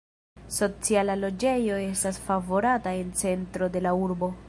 [0.59, 4.37] Sociala loĝejo estas favorata en centro de la urbo.